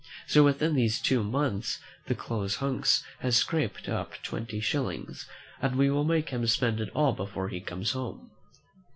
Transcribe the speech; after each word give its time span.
So 0.25 0.43
within 0.43 0.73
these 0.73 0.99
two 0.99 1.23
months 1.23 1.77
the 2.07 2.15
close 2.15 2.55
hunks 2.55 3.03
has 3.19 3.35
scraped 3.37 3.87
up 3.87 4.13
twenty 4.23 4.59
shillings, 4.59 5.27
and 5.61 5.75
we 5.75 5.91
will 5.91 6.05
make 6.05 6.29
him 6.29 6.47
spend 6.47 6.79
it 6.79 6.89
all 6.95 7.13
before 7.13 7.49
he 7.49 7.61
comes 7.61 7.91
home." 7.91 8.31